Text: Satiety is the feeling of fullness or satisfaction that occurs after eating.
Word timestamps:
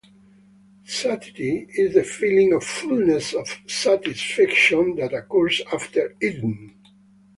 Satiety 0.83 1.67
is 1.75 1.93
the 1.93 2.03
feeling 2.03 2.53
of 2.53 2.63
fullness 2.63 3.35
or 3.35 3.45
satisfaction 3.67 4.95
that 4.95 5.13
occurs 5.13 5.61
after 5.71 6.15
eating. 6.19 6.73